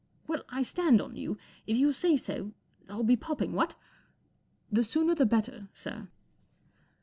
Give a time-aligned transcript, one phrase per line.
[0.25, 1.37] 44 Well, I stand on you.
[1.67, 2.53] If you say so¬
[2.89, 3.73] l'll be popping, what?
[4.69, 6.07] 44 The sooner the better, sir."